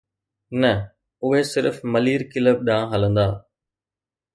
نه، 0.61 0.71
اهي 1.23 1.41
صرف 1.53 1.77
ملير 1.93 2.21
ڪلب 2.33 2.57
ڏانهن 2.67 2.91
هلندا. 2.93 3.29